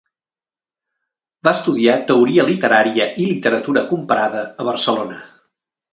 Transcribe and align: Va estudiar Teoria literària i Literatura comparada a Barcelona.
Va 1.47 1.51
estudiar 1.57 1.97
Teoria 2.11 2.47
literària 2.49 3.07
i 3.11 3.27
Literatura 3.33 3.87
comparada 3.93 4.43
a 4.65 4.71
Barcelona. 4.71 5.21